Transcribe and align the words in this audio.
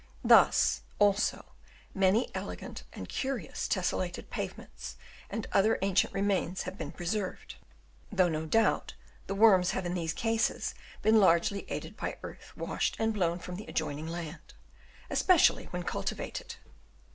Thus, 0.23 0.81
also, 0.97 1.45
many 1.93 2.31
elegant 2.33 2.85
and 2.91 3.07
curious 3.07 3.67
tesselated 3.67 4.31
pavements 4.31 4.95
and 5.29 5.45
other 5.51 5.77
ancient 5.83 6.11
remains 6.11 6.63
have 6.63 6.75
been 6.75 6.91
preserved; 6.91 7.53
though 8.11 8.27
no 8.27 8.47
doubt 8.47 8.95
the 9.27 9.35
worms 9.35 9.69
have 9.77 9.85
in 9.85 9.93
these 9.93 10.13
cases 10.13 10.73
been 11.03 11.19
largely 11.19 11.67
aided 11.69 11.95
by 11.97 12.17
earth 12.23 12.51
washed 12.57 12.95
and 12.97 13.13
blown 13.13 13.37
from 13.37 13.57
the 13.57 13.67
adjoining 13.67 14.07
land, 14.07 14.55
especially 15.11 15.65
when 15.65 15.83
cul 15.83 16.01
tivated. 16.03 16.55